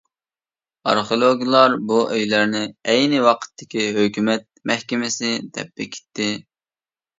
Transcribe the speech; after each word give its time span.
ئارخېئولوگلار 0.91 1.75
بۇ 1.91 1.97
ئۆيلەرنى 2.15 2.63
ئەينى 2.93 3.21
ۋاقىتتىكى 3.27 3.85
ھۆكۈمەت 4.01 4.49
مەھكىمىسى 4.73 5.33
دەپ 5.61 5.73
بېكىتتى. 5.79 6.31